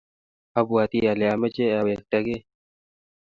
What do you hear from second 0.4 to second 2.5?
abwatii ale amoche awektakei.